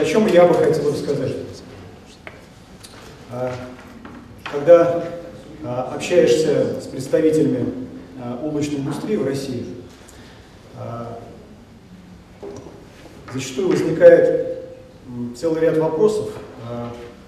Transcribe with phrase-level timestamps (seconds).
[0.00, 1.32] о чем я бы хотел рассказать.
[3.30, 3.52] А,
[4.50, 5.04] когда
[5.62, 7.86] а, общаешься с представителями
[8.18, 9.66] а, облачной индустрии в России,
[13.34, 14.64] зачастую возникает
[15.36, 16.30] целый ряд вопросов,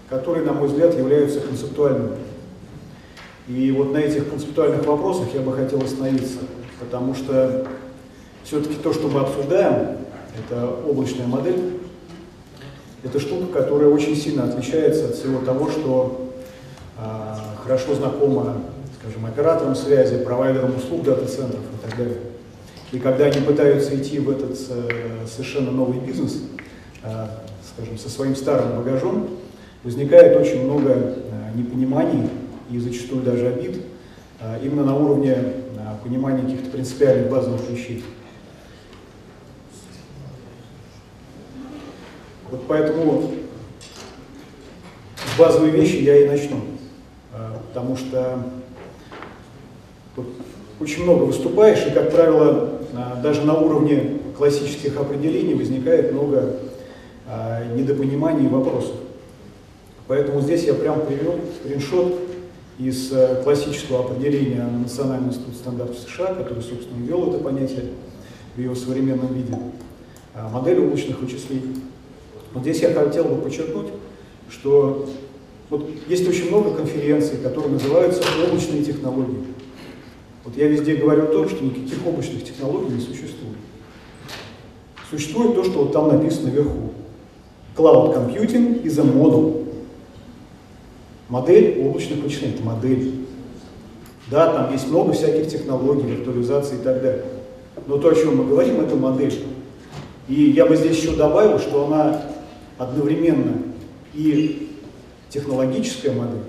[0.09, 2.17] которые, на мой взгляд, являются концептуальными.
[3.47, 6.39] И вот на этих концептуальных вопросах я бы хотел остановиться,
[6.81, 7.67] потому что
[8.43, 9.99] все-таки то, что мы обсуждаем,
[10.39, 11.83] это облачная модель,
[13.03, 16.33] это штука, которая очень сильно отличается от всего того, что
[16.99, 17.03] э,
[17.65, 18.57] хорошо знакомо,
[19.01, 22.19] скажем, операторам связи, провайдерам услуг дата-центров и так далее.
[22.93, 26.43] И когда они пытаются идти в этот э, совершенно новый бизнес,
[27.03, 27.27] э,
[27.75, 29.31] скажем, со своим старым багажом,
[29.83, 31.13] возникает очень много э,
[31.57, 32.29] непониманий
[32.71, 33.83] и зачастую даже обид
[34.41, 35.53] э, именно на уровне э,
[36.05, 38.05] понимания каких-то принципиальных базовых вещей.
[42.53, 43.31] Вот поэтому
[45.17, 46.61] с базовой вещи я и начну.
[47.33, 48.41] А, потому что
[50.79, 56.57] очень много выступаешь, и, как правило, а, даже на уровне классических определений возникает много
[57.27, 58.97] а, недопониманий и вопросов.
[60.07, 62.21] Поэтому здесь я прям привел скриншот
[62.79, 63.15] из
[63.45, 67.85] классического определения Национального института стандартов США, который, собственно, ввел это понятие
[68.55, 69.57] в ее современном виде.
[70.53, 71.92] Модель облачных вычислений.
[72.55, 73.89] Вот здесь я хотел бы подчеркнуть,
[74.51, 75.09] что
[75.71, 79.45] вот есть очень много конференций, которые называются облачные технологии.
[80.45, 83.57] Вот я везде говорю о том, что никаких облачных технологий не существует.
[85.09, 86.91] Существует то, что вот там написано наверху.
[87.77, 89.67] Cloud Computing is a model.
[91.29, 93.15] Модель облачных вычислений– это модель.
[94.31, 97.25] Да, там есть много всяких технологий, виртуализации и так далее.
[97.87, 99.35] Но то, о чем мы говорим, это модель.
[100.29, 102.23] И я бы здесь еще добавил, что она
[102.79, 103.63] одновременно
[104.15, 104.77] и
[105.29, 106.43] технологическая модель,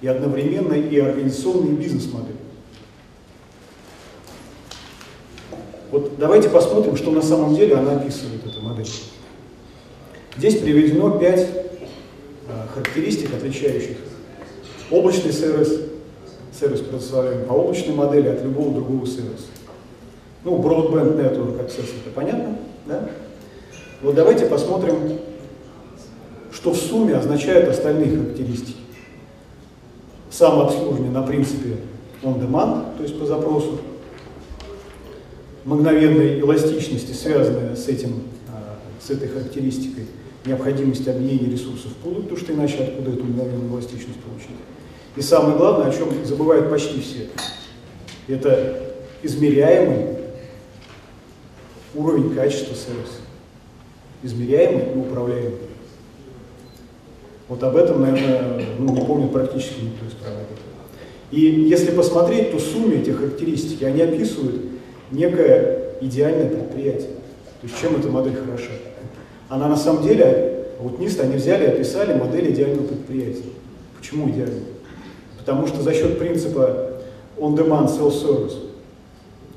[0.00, 2.36] и одновременно и организационная и бизнес-модель.
[5.90, 8.88] Вот давайте посмотрим, что на самом деле она описывает, эта модель.
[10.36, 11.48] Здесь приведено пять
[12.48, 13.96] а, характеристик, отличающих
[14.90, 15.80] облачный сервис,
[16.58, 19.46] сервис предоставляем по облачной модели от любого другого сервиса.
[20.44, 23.08] Ну, Broadband Network Access, это понятно, да?
[24.02, 25.18] Вот давайте посмотрим
[26.64, 28.78] что в сумме означают остальные характеристики.
[30.30, 31.76] Самообслуживание на принципе
[32.22, 33.80] on-demand, то есть по запросу,
[35.66, 40.06] мгновенной эластичности, связанная с, этим, а, с этой характеристикой,
[40.46, 44.56] необходимость объединения ресурсов в потому что иначе откуда эту мгновенную эластичность получить.
[45.16, 47.28] И самое главное, о чем забывают почти все,
[48.26, 50.16] это измеряемый
[51.94, 53.20] уровень качества сервиса.
[54.22, 55.74] Измеряемый и управляемый.
[57.48, 60.58] Вот об этом, наверное, ну, не помнит практически никто из провайдеров.
[61.30, 64.62] И если посмотреть, то сумме этих характеристики, они описывают
[65.10, 67.10] некое идеальное предприятие.
[67.60, 68.70] То есть чем эта модель хороша?
[69.48, 73.44] Она на самом деле, вот НИСТ, они взяли и описали модель идеального предприятия.
[73.98, 74.64] Почему идеального?
[75.38, 76.92] Потому что за счет принципа
[77.36, 78.56] on-demand self-service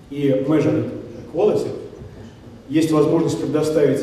[0.09, 0.89] и measured
[1.33, 1.69] quality
[2.69, 4.01] есть возможность предоставить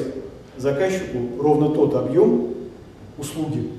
[0.56, 2.53] заказчику ровно тот объем,
[3.18, 3.70] услуги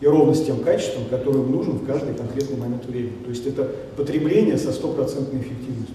[0.00, 3.14] и ровно с тем качеством, которое нужен в каждый конкретный момент времени.
[3.24, 5.94] То есть это потребление со стопроцентной эффективностью.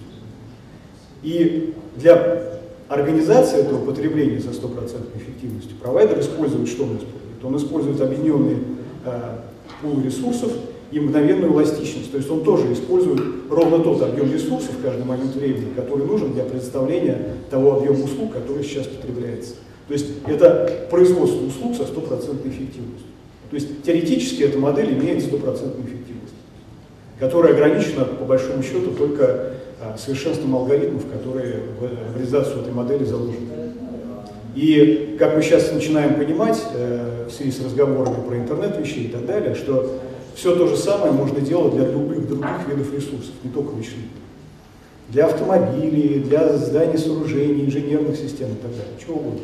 [1.24, 7.44] И для организации этого потребления со стопроцентной эффективностью провайдер использует, что он использует?
[7.44, 8.58] Он использует объединенные
[9.06, 9.38] э,
[9.82, 10.52] пулы ресурсов
[10.92, 12.12] и мгновенную эластичность.
[12.12, 16.34] То есть он тоже использует ровно тот объем ресурсов в каждый момент времени, который нужен
[16.34, 19.56] для предоставления того объема услуг, который сейчас потребляется.
[19.88, 23.08] То есть это производство услуг со стопроцентной эффективностью.
[23.50, 26.34] То есть теоретически эта модель имеет стопроцентную эффективность,
[27.20, 33.48] которая ограничена по большому счету только а, совершенством алгоритмов, которые в реализацию этой модели заложены.
[34.56, 39.08] И как мы сейчас начинаем понимать э, в связи с разговорами про интернет вещей и
[39.08, 40.00] так далее, что
[40.34, 44.12] все то же самое можно делать для любых других видов ресурсов, не только вычислительных.
[45.10, 49.42] Для автомобилей, для зданий, сооружений, инженерных систем и так далее, чего угодно.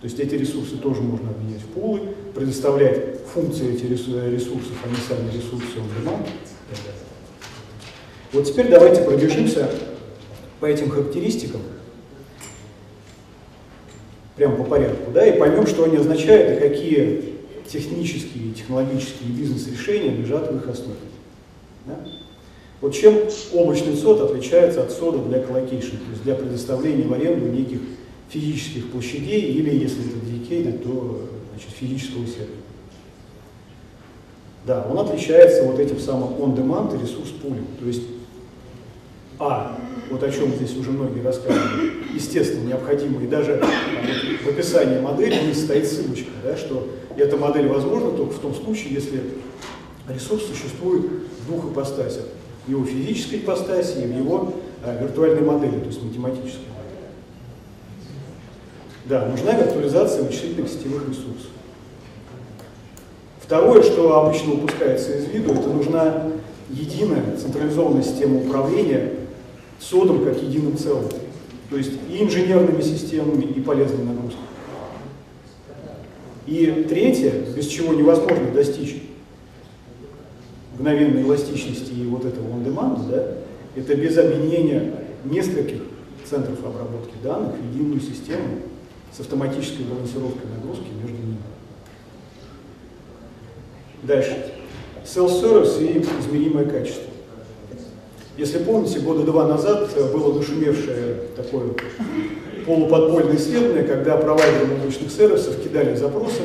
[0.00, 2.00] То есть эти ресурсы тоже можно объединять в пулы,
[2.34, 6.26] предоставлять функции этих ресурсов, а не сами ресурсы on
[8.32, 9.70] Вот теперь давайте пробежимся
[10.58, 11.60] по этим характеристикам,
[14.36, 17.34] прямо по порядку, да, и поймем, что они означают и какие
[17.66, 20.96] технические, технологические бизнес-решения лежат в их основе.
[21.84, 22.00] Да?
[22.80, 23.18] Вот чем
[23.52, 27.80] облачный ЦОД отличается от ЦОДа для colocation, то есть для предоставления в аренду неких
[28.30, 32.60] физических площадей или, если это dedicated, да, значит, физического сервера.
[34.66, 37.66] Да, он отличается вот этим самым on-demand и resource pooling.
[37.78, 38.02] То есть,
[39.38, 39.78] а,
[40.10, 43.62] вот о чем здесь уже многие рассказывали, естественно, необходимо, и даже
[44.44, 49.22] в описании модели стоит ссылочка, да, что эта модель возможна только в том случае, если
[50.08, 51.06] ресурс существует
[51.42, 52.24] в двух ипостасях.
[52.66, 54.54] В его физической ипостаси и в его
[54.84, 56.69] а, виртуальной модели, то есть математической.
[59.06, 61.50] Да, нужна виртуализация вычислительных сетевых ресурсов.
[63.40, 66.28] Второе, что обычно упускается из виду, это нужна
[66.68, 69.14] единая централизованная система управления
[69.80, 71.08] содом как единым целым.
[71.70, 74.40] То есть и инженерными системами, и полезной нагрузкой.
[76.46, 79.02] И третье, без чего невозможно достичь
[80.74, 83.34] мгновенной эластичности и вот этого on-demand, да,
[83.76, 84.94] это без объединения
[85.24, 85.82] нескольких
[86.28, 88.58] центров обработки данных в единую систему
[89.16, 91.36] с автоматической балансировкой нагрузки между ними.
[94.02, 94.52] Дальше.
[95.04, 97.10] Self-service и измеримое качество.
[98.36, 101.74] Если помните, года два назад было нашумевшее такое
[102.64, 106.42] полуподпольное исследование, когда провайдеры облачных сервисов кидали запросы,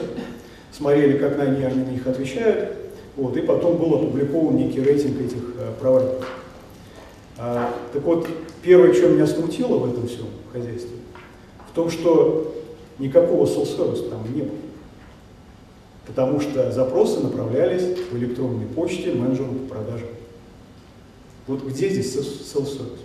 [0.71, 2.71] смотрели, как они, они на них отвечают,
[3.15, 6.27] вот, и потом был опубликован некий рейтинг этих э, провайдеров.
[7.38, 8.27] А, так вот,
[8.61, 10.97] первое, что меня смутило в этом всем хозяйстве,
[11.71, 12.55] в том, что
[13.00, 14.57] никакого self-service там не было
[16.06, 20.09] потому что запросы направлялись в электронной почте менеджеру по продажам.
[21.47, 23.00] Вот где здесь self-service?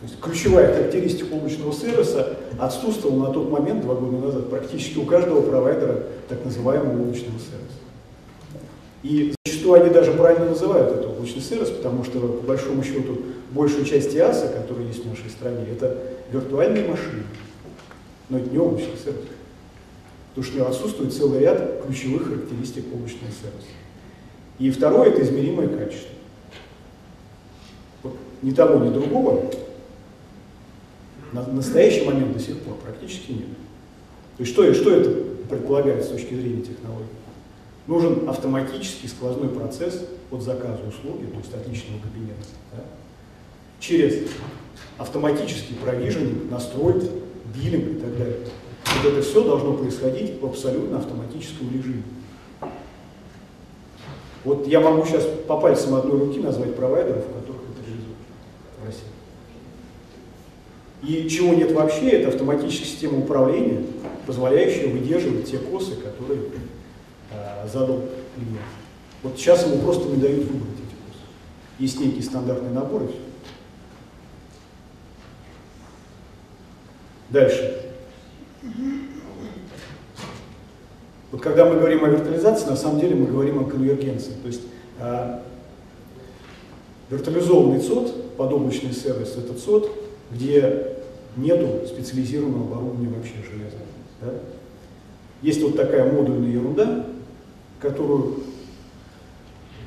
[0.00, 5.04] То есть ключевая характеристика облачного сервиса отсутствовала на тот момент, два года назад, практически у
[5.04, 7.78] каждого провайдера так называемого облачного сервиса.
[9.02, 13.18] И зачастую они даже правильно называют это облачный сервис, потому что, по большому счету,
[13.50, 15.96] большую часть ИАСа, которая есть в нашей стране, это
[16.30, 17.24] виртуальные машины,
[18.28, 19.28] но это не сервис
[20.38, 23.74] потому что у него отсутствует целый ряд ключевых характеристик облачного сервиса.
[24.60, 26.10] И второе– это измеримое качество.
[28.04, 29.50] Вот ни того, ни другого
[31.32, 33.48] на настоящий момент до сих пор практически нет.
[34.36, 35.10] То есть что, что это
[35.48, 37.06] предполагает с точки зрения технологий?
[37.88, 42.46] Нужен автоматический сквозной процесс от заказа услуги, то есть от личного кабинета,
[42.76, 42.84] да,
[43.80, 44.28] через
[44.98, 47.02] автоматический провиженинг, настрой,
[47.54, 48.38] биллинг и так далее.
[48.84, 52.02] Вот это все должно происходить в абсолютно автоматическом режиме.
[54.44, 58.16] Вот я могу сейчас по пальцам одной руки назвать провайдеров, которых это реализуют
[58.80, 59.08] в России.
[61.02, 63.84] И чего нет вообще, это автоматическая система управления,
[64.26, 66.40] позволяющая выдерживать те косы, которые
[67.30, 68.04] э, задал
[68.34, 68.60] клиент.
[69.22, 71.24] Вот сейчас ему просто не дают выбрать эти косы.
[71.78, 73.27] Есть некий стандартный набор и все.
[77.30, 77.82] Дальше.
[81.30, 84.32] Вот когда мы говорим о виртуализации, на самом деле мы говорим о конвергенции.
[84.42, 84.62] То есть
[84.98, 85.40] э,
[87.10, 89.90] виртуализованный ЦОД, подоблачный сервис, это ЦОД,
[90.32, 90.96] где
[91.36, 93.76] нету специализированного оборудования вообще железа.
[94.22, 94.28] Да?
[95.42, 97.06] Есть вот такая модульная ерунда,
[97.78, 98.42] которую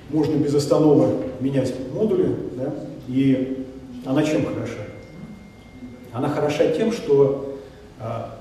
[0.10, 1.10] можно без остановок
[1.40, 2.74] менять модули, да?
[3.08, 3.66] и
[4.06, 4.91] она чем хороша?
[6.14, 7.58] Она хороша тем, что
[8.00, 8.38] а,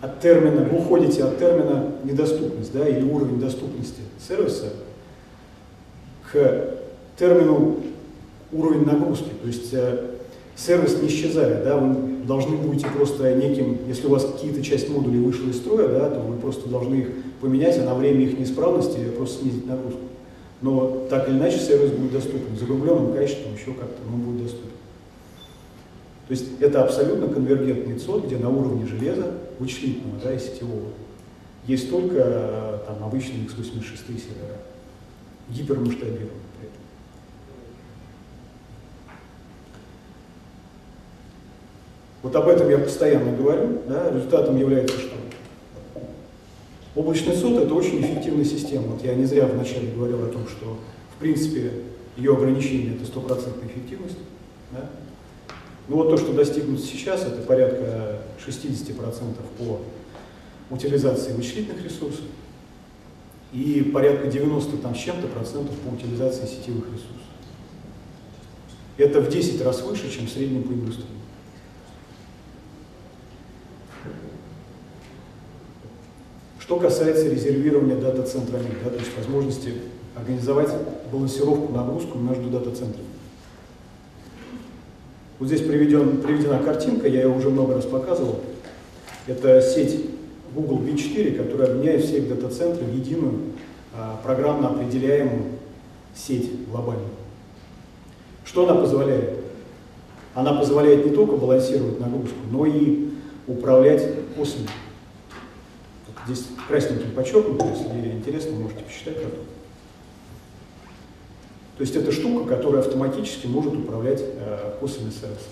[0.00, 4.70] от термина, вы уходите от термина недоступность, да, или уровень доступности сервиса
[6.30, 6.74] к
[7.16, 7.76] термину
[8.52, 9.30] уровень нагрузки.
[9.40, 10.10] То есть э,
[10.56, 15.20] сервис не исчезает, да, вы должны будете просто неким, если у вас какие-то часть модулей
[15.20, 17.08] вышла из строя, да, то вы просто должны их
[17.40, 20.00] поменять, а на время их неисправности просто снизить нагрузку.
[20.62, 24.70] Но так или иначе сервис будет доступен, загрубленным качеством еще как-то, он будет доступен.
[26.28, 30.88] То есть это абсолютно конвергентный ЦОД, где на уровне железа, вычислительного да, и сетевого,
[31.66, 34.58] есть только там, обычные x86 сервера,
[35.48, 36.42] гипермасштабированные.
[42.22, 43.80] Вот об этом я постоянно говорю.
[43.88, 45.16] Да, результатом является что?
[46.94, 48.88] Облачный суд– это очень эффективная система.
[48.88, 50.78] Вот я не зря вначале говорил о том, что
[51.16, 51.72] в принципе
[52.16, 54.18] ее ограничение– это стопроцентная эффективность.
[54.70, 54.88] Да?
[55.88, 58.94] Ну вот то, что достигнуто сейчас, это порядка 60%
[59.58, 59.80] по
[60.70, 62.24] утилизации вычислительных ресурсов
[63.52, 67.08] и порядка 90 там, с чем-то процентов по утилизации сетевых ресурсов.
[68.96, 71.06] Это в 10 раз выше, чем в среднем по индустрии.
[76.60, 79.74] Что касается резервирования дата-центрами, да, то есть возможности
[80.14, 80.70] организовать
[81.12, 83.08] балансировку нагрузку между дата-центрами.
[85.42, 88.38] Вот здесь приведен, приведена картинка, я ее уже много раз показывал.
[89.26, 90.08] Это сеть
[90.54, 93.40] Google B4, которая объединяет все дата-центры в единую
[93.92, 95.46] а, программно определяемую
[96.14, 97.08] сеть глобальную.
[98.44, 99.30] Что она позволяет?
[100.36, 103.08] Она позволяет не только балансировать нагрузку, но и
[103.48, 104.68] управлять осами.
[106.24, 109.16] Здесь красненьким подчеркнуто, если интересно, можете посчитать.
[111.76, 115.48] То есть это штука, которая автоматически может управлять э, осами сервиса.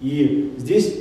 [0.00, 0.96] И здесь,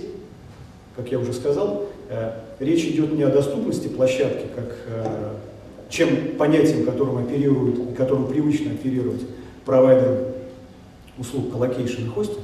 [0.95, 5.33] как я уже сказал, э, речь идет не о доступности площадки, как э,
[5.89, 9.21] чем понятием, которым оперируют которым привычно оперировать
[9.65, 10.33] провайдеры
[11.17, 12.39] услуг colocation и хостинг,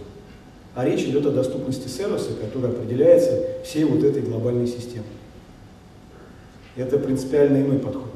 [0.75, 5.08] а речь идет о доступности сервиса, который определяется всей вот этой глобальной системой.
[6.75, 8.12] Это принципиально иной подход.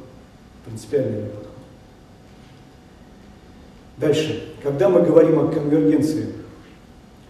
[0.66, 1.43] Принципиально иной подход.
[3.98, 4.54] Дальше.
[4.64, 6.28] Когда мы говорим о конвергенции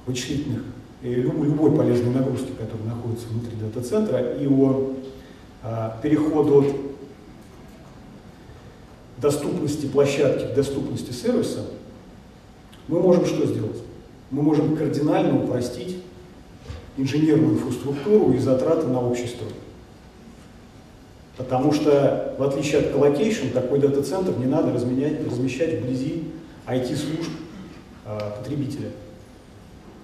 [0.06, 0.64] вычислительных
[1.02, 4.94] и любой полезной нагрузки, которая находится внутри дата-центра, и о
[5.62, 6.66] а, переходу от
[9.18, 11.66] доступности площадки к доступности сервиса,
[12.88, 13.82] мы можем что сделать?
[14.32, 15.98] Мы можем кардинально упростить
[16.98, 19.48] инженерную инфраструктуру и затраты на общестрой.
[21.38, 26.24] Потому что, в отличие от colocation, такой дата-центр не надо размещать вблизи
[26.68, 27.30] IT-служб
[28.06, 28.90] э, потребителя.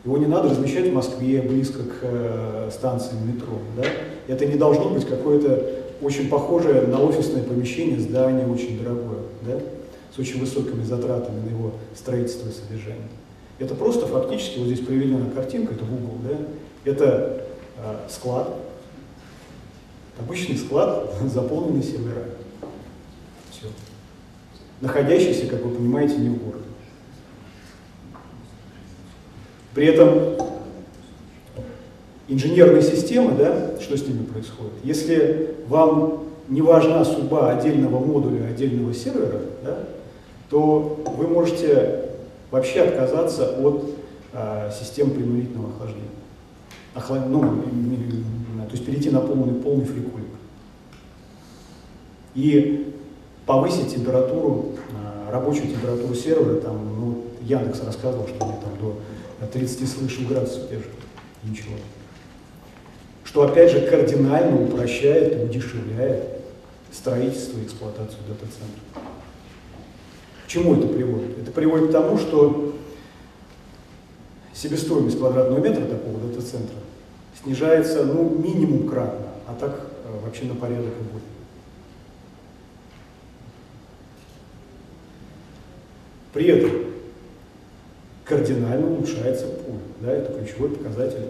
[0.05, 3.59] Его не надо размещать в Москве, близко к э, станциям метро.
[3.75, 3.83] Да?
[4.27, 9.59] Это не должно быть какое-то очень похожее на офисное помещение, здание очень дорогое, да?
[10.15, 13.09] с очень высокими затратами на его строительство и содержание.
[13.59, 16.37] Это просто фактически, вот здесь приведена картинка, это Google, да?
[16.89, 17.43] это
[17.77, 18.55] э, склад,
[20.19, 22.33] Обычный склад, заполненный серверами.
[23.51, 23.67] Все.
[24.81, 26.63] Находящийся, как вы понимаете, не в городе.
[29.73, 30.35] При этом
[32.27, 34.73] инженерные системы, да, что с ними происходит?
[34.83, 39.79] Если вам не важна судьба отдельного модуля, отдельного сервера, да,
[40.49, 42.05] то вы можете
[42.49, 43.83] вообще отказаться от
[44.33, 46.09] а, систем принудительного охлаждения.
[46.95, 47.29] Охлад...
[47.29, 50.27] Ну, то есть перейти на полный, полный фрикулик.
[52.35, 52.93] И
[53.49, 59.89] повысить температуру, а, рабочую температуру сервера, там, ну, Яндекс рассказывал, что они там до 30
[59.89, 60.91] с лишним градусов держат.
[61.41, 61.73] Ничего.
[63.23, 66.41] Что опять же кардинально упрощает и удешевляет
[66.91, 68.83] строительство и эксплуатацию дата-центра.
[70.45, 71.39] К чему это приводит?
[71.39, 72.75] Это приводит к тому, что
[74.53, 76.77] себестоимость квадратного метра такого дата-центра
[77.41, 81.38] снижается ну, минимум кратно, а так э, вообще на порядок и будет.
[86.39, 86.71] При этом
[88.23, 89.75] кардинально улучшается пуль.
[89.99, 91.25] Да, это ключевой показатель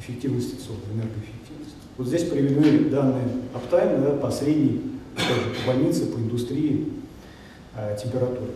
[0.00, 1.74] эффективности ЦОД, энергоэффективности.
[1.98, 4.80] Вот здесь приведены данные Uptime да, по средней
[5.14, 6.90] тоже, по больнице, по индустрии
[7.76, 8.52] э, температуры.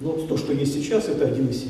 [0.00, 1.68] Но то, что есть сейчас, это 1,7.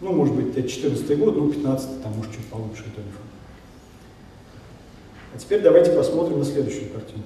[0.00, 3.02] Ну, может быть, это 14 год, ну, 15 там, может, чуть получше, это.
[5.32, 7.22] А теперь давайте посмотрим на следующую картину.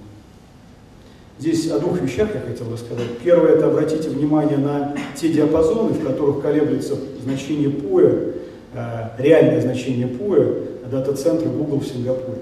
[1.38, 3.18] Здесь о двух вещах я хотел рассказать.
[3.22, 8.34] Первое– это обратите внимание на те диапазоны, в которых колеблется значение ПУЭ,
[8.74, 12.38] э, реальное значение ПУЭ дата-центра Google в Сингапуре.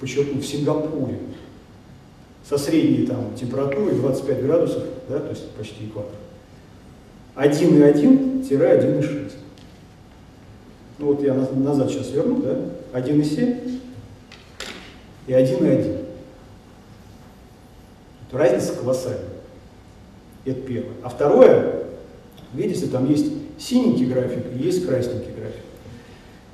[0.00, 1.18] Подчеркну, в Сингапуре.
[2.48, 6.16] Со средней там, температурой 25 градусов, да, то есть почти экватор.
[7.36, 9.32] 1,1-1,6.
[10.98, 12.56] Ну вот я назад сейчас верну, да?
[12.98, 13.80] 1,7
[15.26, 15.95] и 1,1.
[18.32, 19.20] Разница колоссальная.
[20.44, 20.94] Это первое.
[21.02, 21.84] А второе,
[22.52, 23.26] видите, там есть
[23.58, 25.62] синенький график и есть красненький график.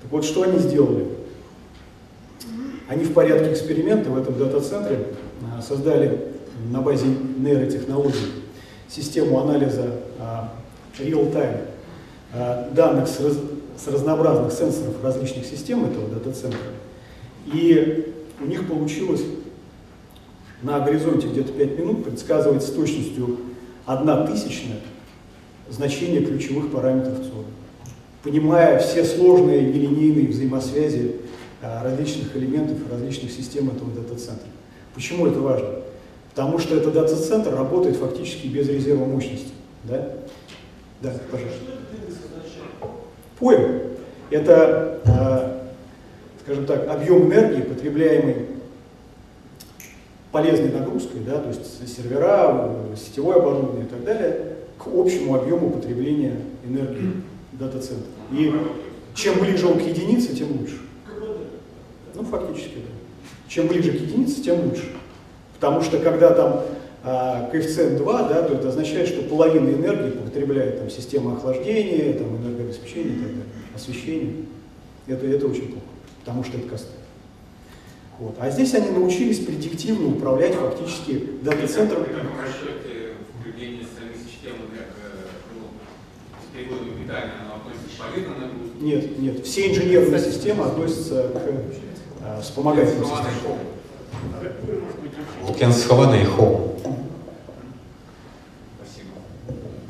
[0.03, 1.07] Так вот, что они сделали?
[2.89, 5.07] Они в порядке эксперимента в этом дата-центре
[5.57, 6.29] а, создали
[6.71, 7.07] на базе
[7.39, 8.33] нейротехнологий
[8.89, 10.53] систему анализа а,
[10.99, 11.63] real-time
[12.35, 13.19] а, данных с
[13.83, 16.59] с разнообразных сенсоров различных систем этого дата-центра.
[17.47, 19.23] И у них получилось
[20.63, 23.39] на горизонте где-то 5 минут предсказывать с точностью
[23.87, 24.79] 1 тысячная
[25.69, 27.49] значение ключевых параметров ЦОДа,
[28.23, 31.17] понимая все сложные нелинейные взаимосвязи
[31.63, 34.49] а, различных элементов, различных систем этого дата-центра.
[34.95, 35.69] Почему это важно?
[36.31, 39.53] Потому что этот дата-центр работает фактически без резерва мощности.
[39.85, 40.13] Да,
[41.01, 41.61] да пожалуйста.
[43.39, 43.83] Поем–
[44.31, 48.52] это, э, скажем так, объем энергии, потребляемый
[50.33, 56.37] полезной нагрузкой, да, то есть сервера, сетевое оборудование и так далее, к общему объему потребления
[56.67, 57.23] энергии
[57.53, 58.09] дата-центра.
[58.33, 58.53] И
[59.15, 60.81] чем ближе он к единице, тем лучше.
[62.25, 62.93] фактически, да.
[63.49, 64.91] Чем ближе к единице, тем лучше.
[65.55, 66.63] Потому что когда там
[67.05, 72.37] а, коэффициент 2, да, то это означает, что половина энергии потребляет там, система охлаждения, там,
[72.39, 74.35] энергообеспечения и так далее, освещение.
[75.07, 75.87] Это, это очень плохо,
[76.21, 77.02] потому что это косты.
[78.19, 78.37] Вот.
[78.39, 82.05] А здесь они научились предиктивно управлять фактически дата-центром.
[88.81, 89.47] Нет, нет.
[89.47, 93.59] Все инженерные системы относятся к э, вспомогательным системам.
[95.47, 96.77] Лукьян схованный хом.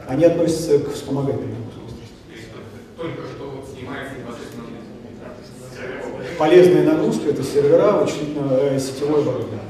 [0.06, 1.56] Они относятся к вспомогательным.
[2.98, 3.41] Только что
[6.38, 9.60] Полезная нагрузка это сервера, вычислительно э, сетевое оборудование.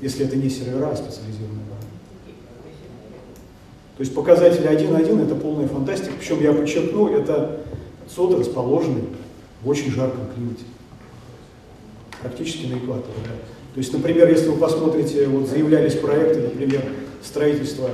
[0.00, 1.66] Если это не сервера, а специализированное.
[3.96, 6.12] То есть показатели 1.1 это полная фантастика.
[6.18, 7.60] Причем я подчеркну, это
[8.14, 9.04] соды расположены
[9.62, 10.64] в очень жарком климате.
[12.20, 13.14] Практически на экваторе.
[13.24, 13.32] Да.
[13.74, 16.82] То есть, например, если вы посмотрите, вот заявлялись проекты, например,
[17.22, 17.88] строительства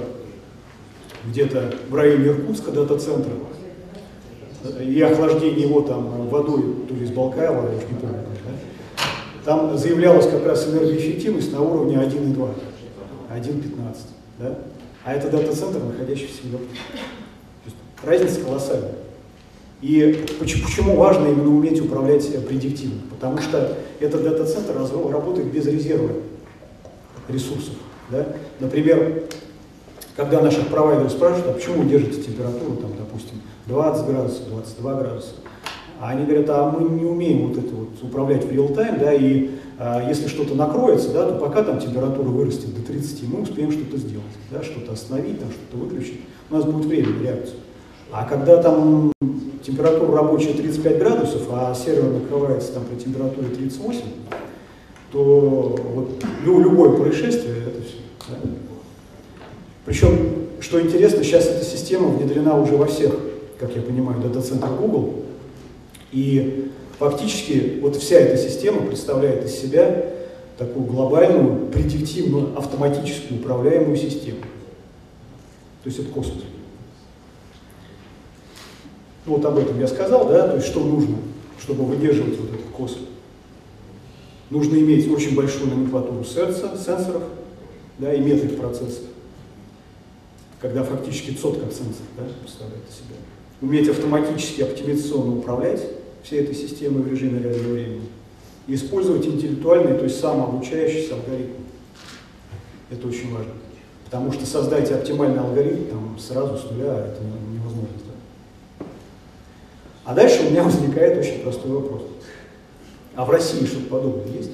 [1.29, 3.33] где-то в районе Иркутска дата-центра,
[4.81, 8.53] и охлаждение его там водой, то ли из Балкаева, я не помню, да?
[9.45, 12.49] там заявлялась как раз энергоэффективность на уровне 1,2,
[13.35, 13.97] 1,15,
[14.39, 14.59] да?
[15.05, 16.79] а это дата-центр, находящийся в Сингапуре.
[18.05, 18.93] Разница колоссальная.
[19.81, 23.01] И почему важно именно уметь управлять предиктивно?
[23.11, 24.75] Потому что этот дата-центр
[25.11, 26.11] работает без резерва
[27.29, 27.75] ресурсов.
[28.11, 28.29] Да?
[28.61, 29.25] Например,
[30.17, 35.31] когда наших провайдеров спрашивают, а почему вы держите температуру, там, допустим, 20 градусов, 22 градуса,
[36.01, 39.51] а они говорят, а мы не умеем вот это вот управлять в реал-тайм, да, и
[39.79, 43.97] а, если что-то накроется, да, то пока там температура вырастет до 30, мы успеем что-то
[43.97, 47.55] сделать, да, что-то остановить, там, что-то выключить, у нас будет время на.
[48.11, 49.13] А когда там
[49.65, 54.01] температура рабочая 35 градусов, а сервер накрывается там при температуре 38,
[55.13, 56.25] то вот
[56.61, 57.99] любое происшествие это все.
[58.29, 58.37] Да?
[59.85, 63.15] Причем, что интересно, сейчас эта система внедрена уже во всех,
[63.63, 65.23] как я понимаю, дата-центрах Google.
[66.11, 70.05] И фактически вот вся эта система представляет из себя
[70.59, 74.41] такую глобальную, предиктивную, автоматически управляемую систему.
[75.85, 76.43] То есть это космос.
[79.27, 81.19] Ну, вот об этом я сказал, да, то есть что нужно,
[81.61, 83.07] чтобы выдерживать вот этот космос.
[84.51, 87.23] Нужно иметь очень большую номенклатуру сенсоров
[87.99, 89.05] да, и метод процессов,
[90.61, 93.15] когда фактически ЦОД как сенсор да, представляет себя.
[93.63, 95.81] Уметь автоматически, оптимизационно управлять
[96.25, 98.03] всей этой системой в режиме реального времени
[98.67, 101.53] и использовать интеллектуальный, то есть самообучающийся алгоритм.
[102.91, 103.53] Это очень важно.
[104.05, 107.23] Потому что создать оптимальный алгоритм там, сразу с нуля это
[107.53, 107.89] невозможно.
[110.05, 112.03] А дальше у меня возникает очень простой вопрос.
[113.15, 114.51] А в России что-то подобное есть?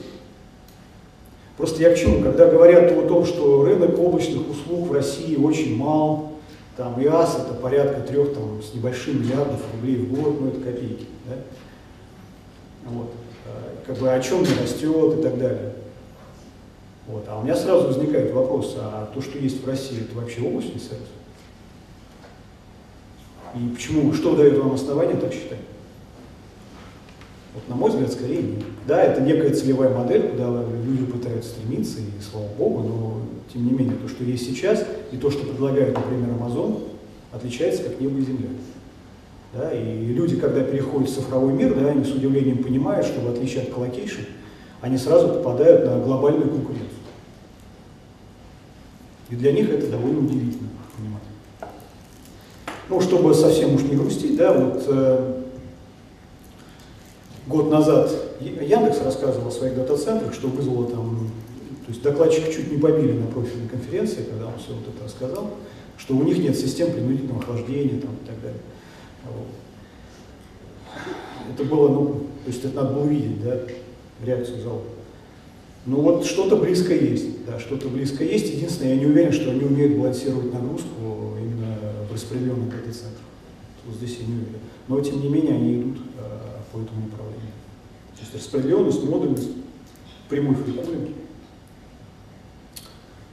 [1.57, 2.23] Просто я к чему?
[2.23, 6.28] Когда говорят о том, что рынок облачных услуг в России очень мал,
[6.79, 11.07] там ИАС это порядка трех там, с небольшим миллиардов рублей в год, ну это копейки.
[11.27, 11.35] Да?
[12.87, 13.11] Вот.
[13.47, 15.75] А, как бы о чем не растет и так далее.
[17.09, 17.25] Вот.
[17.27, 20.79] А у меня сразу возникает вопрос, а то, что есть в России, это вообще облачный
[20.79, 21.09] сервис?
[23.57, 25.59] И почему, что дает вам основание так считать?
[27.59, 28.62] Вот, на мой взгляд, скорее нет.
[28.87, 33.21] Да, это некая целевая модель, куда люди пытаются стремиться, и слава богу, но
[33.53, 36.85] тем не менее, то, что есть сейчас, и то, что предлагает, например, Amazon,
[37.33, 38.49] отличается как небо и земля.
[39.55, 43.29] Да, и люди, когда переходят в цифровой мир, да, они с удивлением понимают, что в
[43.29, 44.21] отличие от colocation,
[44.81, 46.88] они сразу попадают на глобальную конкуренцию.
[49.31, 51.73] И для них это довольно удивительно понимать.
[52.88, 55.38] Ну, чтобы совсем уж не грустить, да, вот э,
[57.49, 61.31] год назад Яндекс рассказывал о своих дата-центрах, что вызвало там,
[61.87, 65.51] то есть докладчика чуть не побили на профильной конференции, когда он все вот это рассказал,
[65.97, 68.61] что у них нет систем принудительного охлаждения там, и так далее.
[69.25, 69.47] Вот.
[71.55, 72.07] Это было, ну,
[72.45, 73.61] то есть это надо было видеть, да,
[74.25, 74.83] реакцию зала.
[75.87, 78.53] Ну вот что-то близко есть, да, что-то близко есть.
[78.53, 80.91] Единственное, я не уверен, что они умеют балансировать нагрузку
[82.13, 83.23] распределенных дата-центров.
[83.87, 84.59] Вот здесь я не уверен.
[84.89, 87.53] Но тем не менее они идут э, по этому направлению.
[88.17, 89.51] То есть распределенность, модульность,
[90.29, 91.17] прямой фрикулинг.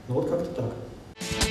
[0.08, 1.45] Ну вот как-то так.